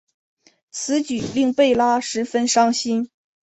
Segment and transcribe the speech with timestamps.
[0.71, 3.11] 此举令贝拉十分伤心。